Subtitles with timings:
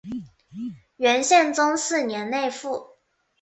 [0.97, 2.95] 元宪宗四年内附。